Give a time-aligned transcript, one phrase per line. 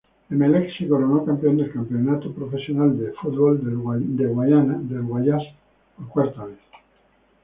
[0.31, 5.43] Emelec se coronó campeón del Campeonato Profesional de Fútbol del Guayas
[5.95, 6.57] por cuarta vez.